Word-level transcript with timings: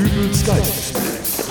Dübels 0.00 0.46
Geistesblitz. 0.46 1.50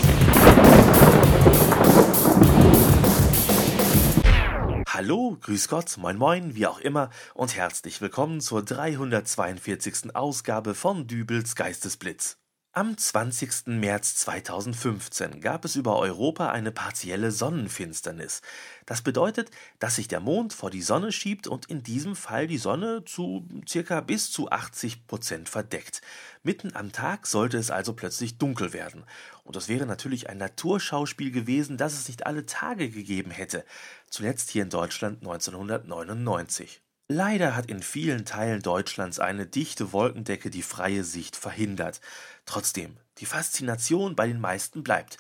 Hallo, 4.88 5.38
grüß 5.40 5.68
Gott, 5.68 5.98
moin 6.00 6.18
moin, 6.18 6.56
wie 6.56 6.66
auch 6.66 6.80
immer 6.80 7.12
und 7.36 7.56
herzlich 7.56 8.02
willkommen 8.02 8.42
zur 8.42 8.66
342. 8.66 10.16
Ausgabe 10.16 10.74
von 10.74 11.06
Dübels 11.06 11.56
Geistesblitz. 11.56 12.39
Am 12.72 12.96
20. 12.96 13.66
März 13.66 14.18
2015 14.18 15.42
gab 15.42 15.66
es 15.66 15.76
über 15.76 15.98
Europa 15.98 16.52
eine 16.52 16.72
partielle 16.72 17.32
Sonnenfinsternis. 17.32 18.44
Das 18.86 19.02
bedeutet, 19.02 19.50
dass 19.80 19.96
sich 19.96 20.08
der 20.08 20.20
Mond 20.20 20.54
vor 20.54 20.70
die 20.70 20.84
Sonne 20.84 21.12
schiebt 21.12 21.48
und 21.48 21.66
in 21.66 21.82
diesem 21.82 22.16
Fall 22.16 22.46
die 22.46 22.60
Sonne 22.60 23.04
zu 23.06 23.44
circa 23.68 24.02
bis 24.02 24.32
zu 24.32 24.52
80 24.52 25.08
Prozent 25.08 25.50
verdeckt. 25.50 26.02
Mitten 26.44 26.76
am 26.76 26.92
Tag 26.92 27.26
sollte 27.26 27.58
es 27.58 27.72
also 27.72 27.94
plötzlich 27.94 28.38
dunkel 28.38 28.72
werden. 28.72 29.04
Und 29.44 29.56
das 29.56 29.68
wäre 29.68 29.88
natürlich 29.88 30.30
ein 30.30 30.38
Naturschauspiel 30.38 31.32
gewesen, 31.32 31.76
das 31.76 31.94
es 31.94 32.08
nicht 32.08 32.28
alle 32.28 32.46
Tage 32.46 32.92
gegeben 32.92 33.32
hätte. 33.32 33.66
Zuletzt 34.12 34.52
hier 34.52 34.62
in 34.62 34.70
Deutschland 34.70 35.24
1999. 35.24 36.84
Leider 37.12 37.56
hat 37.56 37.66
in 37.66 37.82
vielen 37.82 38.24
Teilen 38.24 38.62
Deutschlands 38.62 39.20
eine 39.20 39.48
dichte 39.48 39.94
Wolkendecke 39.94 40.52
die 40.52 40.62
freie 40.62 41.04
Sicht 41.04 41.36
verhindert. 41.36 42.02
Trotzdem, 42.46 42.98
die 43.18 43.26
Faszination 43.26 44.16
bei 44.16 44.28
den 44.28 44.40
meisten 44.40 44.84
bleibt. 44.84 45.18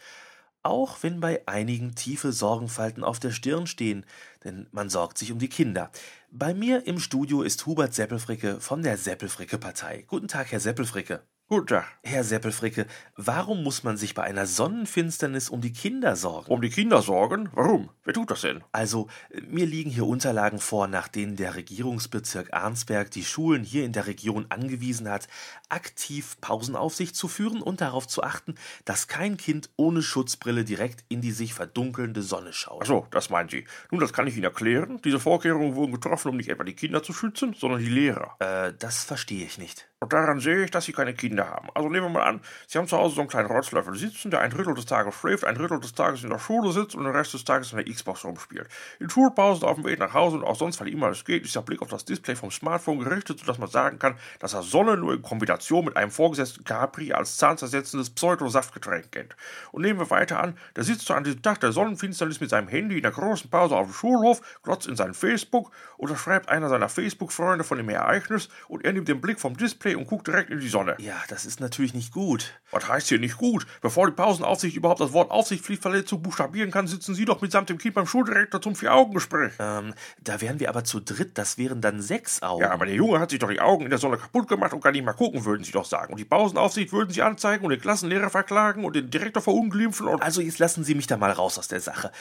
Auch 0.61 1.01
wenn 1.01 1.19
bei 1.19 1.41
einigen 1.47 1.95
tiefe 1.95 2.31
Sorgenfalten 2.31 3.03
auf 3.03 3.19
der 3.19 3.31
Stirn 3.31 3.65
stehen, 3.65 4.05
denn 4.43 4.67
man 4.71 4.91
sorgt 4.91 5.17
sich 5.17 5.31
um 5.31 5.39
die 5.39 5.49
Kinder. 5.49 5.89
Bei 6.29 6.53
mir 6.53 6.85
im 6.85 6.99
Studio 6.99 7.41
ist 7.41 7.65
Hubert 7.65 7.95
Seppelfricke 7.95 8.59
von 8.59 8.83
der 8.83 8.95
Seppelfricke-Partei. 8.95 10.03
Guten 10.05 10.27
Tag, 10.27 10.51
Herr 10.51 10.59
Seppelfricke. 10.59 11.23
Guten 11.51 11.65
Tag. 11.65 11.87
Herr 12.03 12.23
Seppelfricke, 12.23 12.85
warum 13.15 13.63
muss 13.63 13.83
man 13.83 13.97
sich 13.97 14.13
bei 14.13 14.21
einer 14.21 14.45
Sonnenfinsternis 14.45 15.49
um 15.49 15.61
die 15.61 15.73
Kinder 15.73 16.15
sorgen? 16.15 16.51
Um 16.51 16.61
die 16.61 16.69
Kinder 16.69 17.01
sorgen? 17.01 17.49
Warum? 17.53 17.89
Wer 18.03 18.13
tut 18.13 18.29
das 18.29 18.41
denn? 18.41 18.63
Also, 18.71 19.07
mir 19.47 19.65
liegen 19.65 19.89
hier 19.89 20.05
Unterlagen 20.05 20.59
vor, 20.59 20.87
nach 20.87 21.07
denen 21.07 21.37
der 21.37 21.55
Regierungsbezirk 21.55 22.53
Arnsberg 22.53 23.09
die 23.09 23.23
Schulen 23.23 23.63
hier 23.63 23.83
in 23.83 23.93
der 23.93 24.05
Region 24.05 24.45
angewiesen 24.49 25.09
hat, 25.09 25.27
aktiv 25.69 26.37
Pausenaufsicht 26.39 27.15
zu 27.15 27.27
führen 27.27 27.63
und 27.63 27.81
darauf 27.81 28.07
zu 28.07 28.21
achten, 28.21 28.53
dass 28.85 29.07
kein 29.07 29.35
Kind 29.35 29.71
ohne 29.75 30.03
Schutzbrille 30.03 30.63
direkt 30.63 31.03
in 31.09 31.21
die 31.21 31.31
sich 31.31 31.55
verdunkelnde 31.55 32.21
Sonne 32.21 32.53
schaut. 32.53 32.83
Ach 32.83 32.87
so, 32.87 33.07
das 33.09 33.31
meinen 33.31 33.49
Sie. 33.49 33.65
Nun, 33.89 34.01
das 34.01 34.13
kann 34.13 34.27
ich 34.27 34.35
Ihnen 34.35 34.43
erklären. 34.43 35.01
Diese 35.03 35.19
Vorkehrungen 35.19 35.73
wurden 35.73 35.93
getroffen, 35.93 36.29
um 36.29 36.37
nicht 36.37 36.49
etwa 36.49 36.63
die 36.63 36.75
Kinder 36.75 37.01
zu 37.01 37.11
schützen, 37.11 37.55
sondern 37.57 37.79
die 37.79 37.89
Lehrer. 37.89 38.35
Äh, 38.37 38.73
das 38.77 39.03
verstehe 39.03 39.43
ich 39.43 39.57
nicht. 39.57 39.89
Und 40.01 40.13
daran 40.13 40.39
sehe 40.39 40.63
ich, 40.63 40.71
dass 40.71 40.85
Sie 40.85 40.93
keine 40.93 41.13
Kinder 41.13 41.49
haben. 41.49 41.67
Also 41.73 41.89
nehmen 41.89 42.05
wir 42.05 42.19
mal 42.19 42.23
an, 42.23 42.39
Sie 42.67 42.77
haben 42.77 42.87
zu 42.87 42.95
Hause 42.97 43.15
so 43.15 43.21
einen 43.21 43.29
kleinen 43.29 43.51
Rotzlöffel 43.51 43.95
sitzen, 43.95 44.31
der 44.31 44.39
ein 44.39 44.49
Drittel 44.49 44.73
des 44.73 44.85
Tages 44.85 45.13
schläft, 45.13 45.43
ein 45.43 45.55
Drittel 45.55 45.77
des 45.81 45.93
Tages 45.93 46.23
in 46.23 46.29
der 46.29 46.39
Schule 46.39 46.71
sitzt 46.71 46.95
und 46.95 47.03
den 47.03 47.13
Rest 47.13 47.33
des 47.33 47.43
Tages 47.43 47.73
in 47.73 47.79
der 47.79 47.93
Xbox 47.93 48.23
rumspielt. 48.23 48.69
In 49.01 49.09
Schulpausen 49.09 49.67
auf 49.67 49.75
dem 49.75 49.83
Weg 49.83 49.99
nach 49.99 50.13
Hause 50.13 50.37
und 50.37 50.45
auch 50.45 50.55
sonst, 50.55 50.79
weil 50.79 50.87
immer 50.87 51.09
es 51.09 51.25
geht, 51.25 51.43
ist 51.43 51.53
der 51.53 51.63
Blick 51.63 51.81
auf 51.81 51.89
das 51.89 52.05
Display 52.05 52.37
vom 52.37 52.49
Smartphone 52.49 52.99
gerichtet, 52.99 53.39
sodass 53.39 53.57
man 53.57 53.67
sagen 53.67 53.99
kann, 53.99 54.15
dass 54.39 54.53
er 54.53 54.63
Sonne 54.63 54.95
nur 54.95 55.13
in 55.13 55.21
Kombination 55.21 55.83
mit 55.83 55.97
einem 55.97 56.11
vorgesetzten 56.11 56.63
Capri 56.63 57.11
als 57.11 57.35
zahnzersetzendes 57.35 58.09
Pseudo-Saftgetränk 58.11 59.11
kennt. 59.11 59.35
Und 59.73 59.81
nehmen 59.81 59.99
wir 59.99 60.09
weiter 60.09 60.41
an, 60.41 60.57
der 60.77 60.85
sitzt 60.85 61.07
so 61.07 61.13
an 61.13 61.25
diesem 61.25 61.41
Tag 61.41 61.59
der 61.59 61.73
Sonnenfinsternis 61.73 62.39
mit 62.39 62.51
seinem 62.51 62.69
Handy 62.69 62.95
in 62.95 63.03
der 63.03 63.11
großen 63.11 63.49
Pause 63.49 63.75
auf 63.75 63.87
dem 63.87 63.93
Schulhof, 63.93 64.61
glotzt 64.63 64.87
in 64.87 64.95
sein 64.95 65.13
Facebook 65.13 65.71
oder 65.97 66.15
schreibt 66.15 66.47
einer 66.47 66.69
seiner 66.69 66.87
Facebook-Freunde 66.87 67.65
von 67.65 67.77
dem 67.77 67.89
Ereignis 67.89 68.47
und 68.69 68.85
er 68.85 68.93
nimmt 68.93 69.09
den 69.09 69.19
Blick 69.19 69.41
vom 69.41 69.57
Display 69.57 69.88
und 69.95 70.07
guckt 70.07 70.27
direkt 70.27 70.49
in 70.49 70.59
die 70.59 70.67
Sonne. 70.67 70.95
Ja, 70.99 71.15
das 71.27 71.45
ist 71.45 71.59
natürlich 71.59 71.93
nicht 71.93 72.13
gut. 72.13 72.59
Was 72.71 72.87
heißt 72.87 73.09
hier 73.09 73.19
nicht 73.19 73.37
gut? 73.37 73.65
Bevor 73.81 74.07
die 74.07 74.13
Pausenaufsicht 74.13 74.75
überhaupt 74.75 75.01
das 75.01 75.13
Wort 75.13 75.31
Aufsichtspflichtverletzung 75.31 76.21
buchstabieren 76.21 76.71
kann, 76.71 76.87
sitzen 76.87 77.15
Sie 77.15 77.25
doch 77.25 77.41
mitsamt 77.41 77.69
dem 77.69 77.77
Kind 77.77 77.95
beim 77.95 78.05
Schuldirektor 78.05 78.61
zum 78.61 78.75
Vier-Augen-Gespräch. 78.75 79.53
Ähm, 79.59 79.93
da 80.21 80.41
wären 80.41 80.59
wir 80.59 80.69
aber 80.69 80.83
zu 80.83 80.99
dritt, 80.99 81.37
das 81.37 81.57
wären 81.57 81.81
dann 81.81 82.01
sechs 82.01 82.41
Augen. 82.43 82.61
Ja, 82.61 82.71
aber 82.71 82.85
der 82.85 82.95
Junge 82.95 83.19
hat 83.19 83.31
sich 83.31 83.39
doch 83.39 83.49
die 83.49 83.59
Augen 83.59 83.85
in 83.85 83.89
der 83.89 83.99
Sonne 83.99 84.17
kaputt 84.17 84.47
gemacht 84.47 84.73
und 84.73 84.83
kann 84.83 84.93
nicht 84.93 85.05
mal 85.05 85.13
gucken, 85.13 85.45
würden 85.45 85.63
Sie 85.63 85.71
doch 85.71 85.85
sagen. 85.85 86.13
Und 86.13 86.19
die 86.19 86.25
Pausenaufsicht 86.25 86.91
würden 86.91 87.11
Sie 87.11 87.21
anzeigen 87.21 87.63
und 87.63 87.71
den 87.71 87.81
Klassenlehrer 87.81 88.29
verklagen 88.29 88.85
und 88.85 88.95
den 88.95 89.09
Direktor 89.09 89.41
verunglimpfen 89.41 90.07
und... 90.07 90.21
Also 90.21 90.41
jetzt 90.41 90.59
lassen 90.59 90.83
Sie 90.83 90.95
mich 90.95 91.07
da 91.07 91.17
mal 91.17 91.31
raus 91.31 91.57
aus 91.57 91.67
der 91.67 91.81
Sache. 91.81 92.11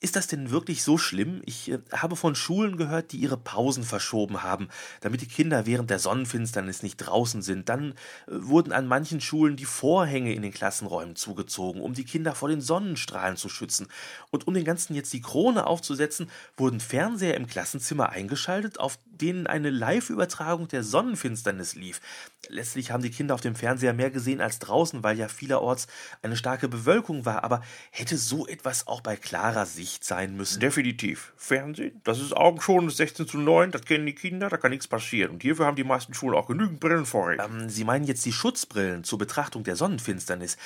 Ist 0.00 0.16
das 0.16 0.26
denn 0.26 0.50
wirklich 0.50 0.82
so 0.82 0.98
schlimm? 0.98 1.42
Ich 1.44 1.70
äh, 1.70 1.78
habe 1.92 2.16
von 2.16 2.34
Schulen 2.34 2.76
gehört, 2.76 3.12
die 3.12 3.18
ihre 3.18 3.36
Pausen 3.36 3.82
verschoben 3.82 4.42
haben, 4.42 4.68
damit 5.00 5.20
die 5.20 5.28
Kinder 5.28 5.66
während 5.66 5.90
der 5.90 5.98
Sonnenfinsternis 5.98 6.82
nicht 6.82 6.96
draußen 6.96 7.09
sind. 7.42 7.68
Dann 7.68 7.92
äh, 7.92 7.94
wurden 8.28 8.72
an 8.72 8.86
manchen 8.86 9.20
Schulen 9.20 9.56
die 9.56 9.64
Vorhänge 9.64 10.34
in 10.34 10.42
den 10.42 10.52
Klassenräumen 10.52 11.16
zugezogen, 11.16 11.82
um 11.82 11.94
die 11.94 12.04
Kinder 12.04 12.34
vor 12.34 12.48
den 12.48 12.60
Sonnenstrahlen 12.60 13.36
zu 13.36 13.48
schützen. 13.48 13.88
Und 14.30 14.46
um 14.46 14.54
den 14.54 14.64
ganzen 14.64 14.94
jetzt 14.94 15.12
die 15.12 15.20
Krone 15.20 15.66
aufzusetzen, 15.66 16.30
wurden 16.56 16.80
Fernseher 16.80 17.36
im 17.36 17.46
Klassenzimmer 17.46 18.10
eingeschaltet, 18.10 18.80
auf 18.80 18.98
denen 19.20 19.46
eine 19.46 19.70
Live-Übertragung 19.70 20.68
der 20.68 20.82
Sonnenfinsternis 20.82 21.74
lief. 21.74 22.00
Letztlich 22.48 22.90
haben 22.90 23.02
die 23.02 23.10
Kinder 23.10 23.34
auf 23.34 23.40
dem 23.40 23.54
Fernseher 23.54 23.92
mehr 23.92 24.10
gesehen 24.10 24.40
als 24.40 24.58
draußen, 24.58 25.02
weil 25.02 25.18
ja 25.18 25.28
vielerorts 25.28 25.86
eine 26.22 26.36
starke 26.36 26.68
Bewölkung 26.68 27.24
war. 27.24 27.44
Aber 27.44 27.62
hätte 27.90 28.16
so 28.16 28.46
etwas 28.46 28.86
auch 28.86 29.00
bei 29.00 29.16
klarer 29.16 29.66
Sicht 29.66 30.04
sein 30.04 30.36
müssen? 30.36 30.60
Definitiv. 30.60 31.32
Fernsehen, 31.36 32.00
das 32.04 32.20
ist 32.20 32.36
augenschonendes 32.36 32.96
16 32.96 33.26
zu 33.26 33.38
9, 33.38 33.70
das 33.70 33.82
kennen 33.82 34.06
die 34.06 34.14
Kinder, 34.14 34.48
da 34.48 34.56
kann 34.56 34.70
nichts 34.70 34.88
passieren. 34.88 35.32
Und 35.32 35.42
hierfür 35.42 35.66
haben 35.66 35.76
die 35.76 35.84
meisten 35.84 36.14
Schulen 36.14 36.36
auch 36.36 36.46
genügend 36.46 36.80
Brillen 36.80 37.06
vorrätig. 37.06 37.44
Ähm, 37.44 37.68
Sie 37.68 37.84
meinen 37.84 38.04
jetzt 38.04 38.24
die 38.24 38.32
Schutzbrillen 38.32 39.04
zur 39.04 39.18
Betrachtung 39.18 39.64
der 39.64 39.76
Sonnenfinsternis. 39.76 40.56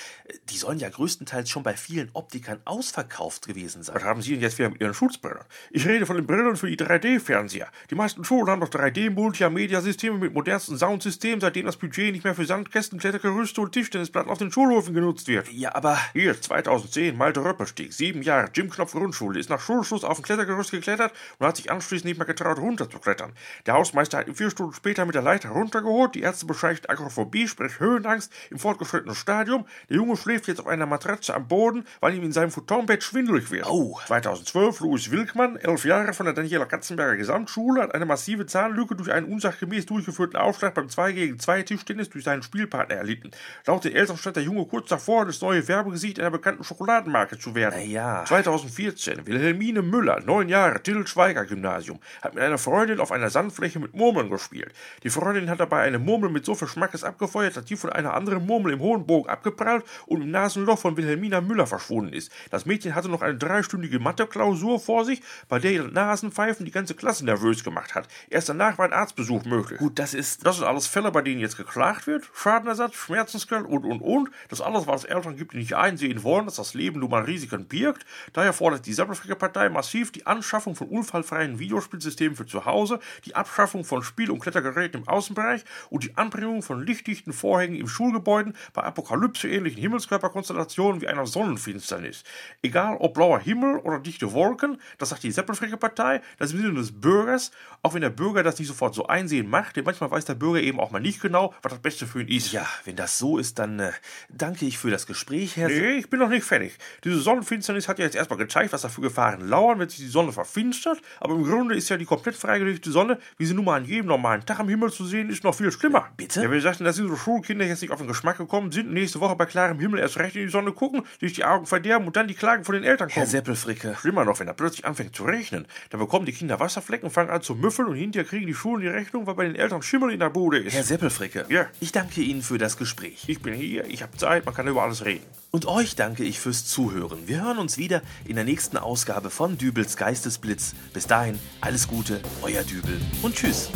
Die 0.51 0.57
sollen 0.57 0.79
ja 0.79 0.89
größtenteils 0.89 1.51
schon 1.51 1.63
bei 1.63 1.75
vielen 1.75 2.11
Optikern 2.13 2.61
ausverkauft 2.65 3.47
gewesen 3.47 3.83
sein. 3.83 3.97
Was 3.97 4.05
haben 4.05 4.23
Sie 4.23 4.33
denn 4.33 4.41
jetzt 4.41 4.59
wieder 4.59 4.71
mit 4.71 4.81
Ihren 4.81 4.95
Schutzbrillen? 4.95 5.45
Ich 5.71 5.87
rede 5.87 6.07
von 6.07 6.17
den 6.17 6.27
Brillen 6.27 6.57
für 6.57 6.69
die 6.69 6.77
3D-Fernseher. 6.77 7.69
Die 7.91 7.95
meisten 7.95 8.25
Schulen 8.25 8.44
haben 8.51 8.61
doch 8.61 8.69
3D-Multimedia-Systeme 8.69 10.19
mit 10.19 10.35
modernsten 10.35 10.79
Soundsystemen, 10.79 11.41
seitdem 11.41 11.67
das 11.67 11.77
Budget 11.77 12.13
nicht 12.13 12.25
mehr 12.25 12.35
für 12.35 12.45
Sandkästen, 12.45 12.99
Klettergerüste 12.99 13.61
und 13.61 13.73
Tischtennisplatten 13.73 14.31
auf 14.31 14.39
den 14.39 14.53
Schulhöfen 14.53 14.95
genutzt 14.95 15.29
wird. 15.29 15.51
Ja, 15.53 15.75
aber 15.75 15.99
Hier, 16.13 16.41
2010, 16.41 17.17
Malte 17.17 17.45
Röppelstieg, 17.45 17.93
sieben 17.93 18.23
Jahre, 18.23 18.49
Jim 18.55 18.71
Knopf 18.71 18.93
Grundschule, 18.93 19.39
ist 19.39 19.51
nach 19.51 19.61
Schulschluss 19.61 20.05
auf 20.05 20.19
ein 20.19 20.23
Klettergerüst 20.23 20.71
geklettert 20.71 21.13
und 21.39 21.47
hat 21.47 21.57
sich 21.57 21.71
anschließend 21.71 22.07
nicht 22.07 22.19
mehr 22.19 22.27
getraut, 22.27 22.59
runterzuklettern. 22.59 23.33
Der 23.67 23.75
Hausmeister 23.75 24.19
hat 24.19 24.29
ihn 24.29 24.35
vier 24.35 24.51
Stunden 24.51 24.75
später 24.75 25.07
mit 25.07 25.15
der 25.15 25.23
Leiter 25.23 25.51
runtergeholt, 25.51 26.15
die 26.15 26.23
Ärzte 26.23 26.47
bescheißen 26.47 26.89
Agoraphobie, 26.89 27.49
sprich 27.49 27.79
Höhenangst, 27.81 28.33
im 28.51 28.59
fortgeschrittenen 28.59 29.15
Stadium. 29.15 29.67
Der 29.89 29.97
Junge 29.97 30.17
schläft 30.17 30.49
jetzt 30.49 30.61
auf 30.61 30.67
einer 30.67 30.87
Matratze 30.87 31.35
am 31.35 31.49
Boden, 31.49 31.85
weil 32.01 32.15
ihm 32.15 32.25
in 32.25 32.33
seinem 32.33 32.51
Futonbett 32.51 33.03
schwindelig 33.03 33.51
wird. 33.51 33.67
Oh. 33.67 33.99
2012, 34.07 34.81
Louis 34.81 35.11
Wilkmann, 35.11 35.57
elf 35.57 35.85
Jahre 35.85 36.13
von 36.13 36.27
der 36.27 36.35
Daniela 36.35 36.65
Katzenberger 36.65 37.17
Gesamtschule, 37.17 37.83
hat 37.83 37.95
eine 37.95 38.07
massive 38.07 38.34
Zahnlücke 38.43 38.97
durch 38.97 39.13
einen 39.13 39.33
unsachgemäß 39.33 39.87
durchgeführten 39.87 40.37
Aufschlag 40.37 40.75
beim 40.75 40.89
2 40.89 41.13
gegen 41.13 41.39
2 41.39 41.63
Tischtennis 41.63 42.11
durch 42.11 42.25
seinen 42.25 42.43
Spielpartner 42.43 42.97
erlitten. 42.97 43.31
Laut 43.67 43.85
den 43.85 43.95
Eltern 43.95 44.17
stand 44.17 44.37
der 44.37 44.43
Junge 44.43 44.67
kurz 44.67 44.89
davor, 44.89 45.25
das 45.25 45.41
neue 45.41 45.67
Werbegesicht 45.69 46.19
einer 46.19 46.31
bekannten 46.31 46.65
Schokoladenmarke 46.65 47.39
zu 47.39 47.55
werden. 47.55 47.75
Na 47.77 47.85
ja. 47.85 48.25
2014, 48.25 49.27
Wilhelmine 49.27 49.83
Müller, 49.83 50.21
neun 50.21 50.49
Jahre, 50.49 50.83
Till-Schweiger-Gymnasium, 50.83 52.01
hat 52.21 52.35
mit 52.35 52.43
einer 52.43 52.59
Freundin 52.59 53.01
auf 53.01 53.13
einer 53.13 53.31
Sandfläche 53.31 53.79
mit 53.79 53.95
Murmeln 53.95 54.31
gespielt. 54.31 54.73
Die 55.03 55.11
Freundin 55.11 55.49
hat 55.49 55.61
dabei 55.61 55.83
eine 55.83 55.99
Murmel 55.99 56.31
mit 56.31 56.45
so 56.45 56.55
viel 56.55 56.69
Schmackes 56.69 57.05
abgefeuert, 57.05 57.57
dass 57.57 57.65
die 57.65 57.77
von 57.77 57.91
einer 57.91 58.15
anderen 58.15 58.45
Murmel 58.47 58.73
im 58.73 58.81
hohen 58.81 59.07
Bogen 59.07 59.29
abgeprallt 59.29 59.85
und 60.07 60.23
im 60.23 60.31
Nasenloch 60.31 60.79
von 60.79 60.97
Wilhelmina 60.97 61.41
Müller 61.41 61.67
verschwunden 61.67 62.13
ist. 62.13 62.33
Das 62.51 62.67
Mädchen 62.67 62.95
hatte 62.95 63.09
noch 63.09 63.23
eine 63.23 63.37
dreistündige 63.37 63.99
Mathe-Klausur 63.99 64.81
vor 64.81 65.05
sich, 65.05 65.23
bei 65.49 65.59
der 65.59 65.73
ihr 65.73 65.85
Nasenpfeifen 65.85 66.65
die 66.65 66.73
ganze 66.73 66.95
Klasse 66.95 67.25
nervös 67.25 67.65
gemacht 67.65 67.95
hat. 67.95 68.09
Erst 68.31 68.49
danach 68.49 68.79
war 68.79 68.87
ein 68.87 68.93
Arztbesuch 68.93 69.45
möglich. 69.45 69.79
gut, 69.79 69.99
das 69.99 70.15
ist. 70.15 70.47
Das 70.47 70.57
sind 70.57 70.67
alles 70.67 70.87
Fälle, 70.87 71.11
bei 71.11 71.23
denen 71.23 71.41
jetzt 71.41 71.57
geklagt 71.57 72.07
wird. 72.07 72.29
Schadenersatz, 72.35 72.95
Schmerzensgeld 72.95 73.67
und, 73.67 73.85
und, 73.85 74.01
und. 74.01 74.31
Das 74.49 74.61
alles, 74.61 74.87
was 74.87 75.05
Eltern 75.05 75.37
gibt, 75.37 75.53
die 75.53 75.59
nicht 75.59 75.77
einsehen 75.77 76.23
wollen, 76.23 76.47
dass 76.47 76.57
das 76.57 76.75
Leben 76.75 77.01
nun 77.01 77.11
mal 77.11 77.23
Risiken 77.25 77.67
birgt. 77.67 78.05
Daher 78.33 78.53
fordert 78.53 78.87
die 78.87 78.93
Seppelfricke-Partei 78.93 79.69
massiv 79.69 80.13
die 80.13 80.27
Anschaffung 80.27 80.75
von 80.75 80.89
unfallfreien 80.89 81.59
Videospielsystemen 81.59 82.37
für 82.37 82.47
zu 82.47 82.65
Hause, 82.65 83.01
die 83.25 83.35
Abschaffung 83.35 83.85
von 83.85 84.03
Spiel- 84.03 84.31
und 84.31 84.41
Klettergeräten 84.41 85.03
im 85.03 85.09
Außenbereich 85.09 85.65
und 85.91 86.05
die 86.05 86.17
Anbringung 86.17 86.63
von 86.63 86.85
lichtdichten 86.85 87.33
Vorhängen 87.33 87.77
im 87.77 87.89
Schulgebäuden 87.89 88.57
bei 88.73 88.83
apokalypseähnlichen 88.83 89.81
Himmelskörperkonstellationen 89.81 91.01
wie 91.01 91.09
einer 91.09 91.27
Sonnenfinsternis. 91.27 92.25
Egal 92.63 92.97
ob 92.99 93.15
blauer 93.15 93.39
Himmel 93.39 93.79
oder 93.79 94.01
dichte 94.01 94.33
Wolken, 94.33 94.81
das 94.99 95.11
sagt 95.11 95.23
die 95.23 95.31
Seppelfricke-Partei, 95.31 96.21
das 96.39 96.51
ist 96.51 96.55
im 96.55 96.63
Sinne 96.63 96.75
des 96.75 96.93
Bürgers, 97.01 97.51
auch 97.83 97.95
wenn 97.95 98.01
der 98.01 98.11
Bürger 98.15 98.43
das 98.43 98.59
nicht 98.59 98.69
sofort 98.69 98.95
so 98.95 99.07
einsehen 99.07 99.49
macht, 99.49 99.77
denn 99.77 99.85
manchmal 99.85 100.11
weiß 100.11 100.25
der 100.25 100.35
Bürger 100.35 100.61
eben 100.61 100.81
auch 100.81 100.91
mal 100.91 101.01
nicht 101.01 101.21
genau, 101.21 101.55
was 101.63 101.73
das 101.73 101.83
Beste 101.83 102.07
für 102.07 102.23
ihn 102.23 102.29
ist. 102.29 102.53
Ja, 102.53 102.67
wenn 102.85 102.97
das 102.97 103.19
so 103.19 103.39
ist, 103.39 103.59
dann 103.59 103.79
äh, 103.81 103.93
danke 104.29 104.65
ich 104.67 104.79
für 104.79 104.91
das 104.91 105.07
Gespräch, 105.07 105.57
Herr. 105.57 105.69
Nee, 105.69 105.99
ich 105.99 106.11
bin 106.11 106.21
noch 106.21 106.29
nicht 106.29 106.45
fertig. 106.45 106.79
Diese 107.05 107.19
Sonnenfinsternis 107.19 107.89
hat 107.89 107.99
ja 107.99 108.05
jetzt 108.05 108.17
erstmal 108.17 108.39
gezeigt, 108.39 108.73
was 108.73 108.83
da 108.83 108.89
für 108.89 109.01
Gefahren 109.01 109.49
lauern, 109.49 109.79
wenn 109.79 109.89
sich 109.89 109.99
die 109.99 110.09
Sonne 110.09 110.33
verfinstert. 110.33 111.01
Aber 111.21 111.35
im 111.35 111.45
Grunde 111.45 111.75
ist 111.75 111.89
ja 111.89 111.97
die 111.97 112.05
komplett 112.05 112.37
freigelegte 112.37 112.91
Sonne, 112.91 113.19
wie 113.39 113.47
sie 113.47 113.55
nun 113.55 113.65
mal 113.65 113.77
an 113.77 113.85
jedem 113.85 114.07
normalen 114.07 114.45
Tag 114.45 114.61
am 114.61 114.69
Himmel 114.69 114.93
zu 114.93 115.05
sehen 115.05 115.31
ist, 115.31 115.45
noch 115.45 115.55
viel 115.55 115.71
schlimmer. 115.73 116.09
Bitte? 116.17 116.43
Ja, 116.43 116.51
wir 116.51 116.61
sagten, 116.61 116.85
dass 116.85 116.97
diese 116.97 117.17
Schulkinder 117.17 117.65
jetzt 117.65 117.83
nicht 117.83 117.91
auf 117.91 117.99
den 117.99 118.09
Geschmack 118.09 118.39
gekommen 118.39 118.73
sind, 118.73 118.93
nächste 118.93 119.21
Woche 119.21 119.37
bei 119.37 119.47
klarem 119.47 119.79
Himmel 119.79 120.01
erst 120.01 120.19
recht 120.19 120.37
in 120.37 120.43
die 120.43 120.49
Sonne 120.49 120.73
gucken, 120.73 121.03
sich 121.21 121.33
die 121.33 121.45
Augen 121.45 121.67
verderben 121.67 122.07
und 122.07 122.17
dann 122.17 122.29
die 122.29 122.35
Klagen 122.35 122.65
von 122.65 122.75
den 122.75 122.85
Eltern 122.85 123.09
kommen. 123.09 123.15
Herr 123.15 123.27
Seppelfricke. 123.27 123.97
Schlimmer 124.01 124.25
noch, 124.25 124.41
wenn 124.41 124.47
da 124.47 124.53
plötzlich 124.53 124.85
anfängt 124.85 125.15
zu 125.15 125.25
regnen. 125.25 125.67
Dann 125.91 126.01
bekommen 126.01 126.27
die 126.27 126.33
Kinder 126.33 126.61
Wasserflecken, 126.61 127.11
fangen 127.11 127.31
an 127.31 127.43
zu 127.43 127.55
müffeln 127.55 127.89
und 127.95 128.01
hinterher 128.01 128.29
kriegen 128.29 128.47
die 128.47 128.55
Schulen 128.55 128.83
die 128.83 128.89
Rechnung, 128.89 129.25
weil 129.27 129.35
bei 129.35 129.45
den 129.45 129.55
Eltern 129.55 129.81
Schimmel 129.81 130.13
in 130.13 130.19
der 130.19 130.31
Bude 130.31 130.59
ist. 130.59 130.75
Herr 130.75 130.83
Seppelfricke. 130.83 131.47
Ja. 131.49 131.69
Ich 131.79 131.93
danke 131.93 132.23
Ihnen 132.23 132.43
für 132.43 132.59
das 132.59 132.77
Gespräch. 132.77 133.23
Ich 133.29 133.41
bin 133.41 133.55
hier, 133.55 133.87
ich 133.87 134.03
habe 134.03 134.17
Zeit, 134.17 134.45
man 134.45 134.53
kann 134.53 134.67
über 134.67 134.83
alles 134.83 135.05
reden. 135.05 135.25
Und 135.53 135.67
euch 135.67 135.95
danke 135.95 136.25
ich 136.25 136.41
fürs 136.41 136.67
Zuhören. 136.67 137.29
Wir 137.29 137.45
hören 137.45 137.59
uns 137.59 137.79
wieder 137.79 138.03
in 138.25 138.35
der 138.35 138.45
nächsten 138.45 138.79
Ausgabe 138.79 139.31
von 139.31 139.59
Dübels 139.59 139.97
Geistesblitz. 139.97 140.75
Bis 140.93 141.07
dahin, 141.07 141.39
alles 141.61 141.87
Gute, 141.87 142.21
euer 142.43 142.65
Dübel 142.65 143.01
und 143.23 143.37
tschüss. 143.37 143.71